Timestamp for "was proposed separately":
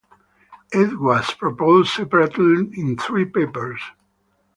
0.99-2.71